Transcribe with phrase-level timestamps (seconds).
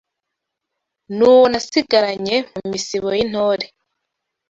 [1.15, 3.65] N’uwo nasigaranye mu misibo y’intore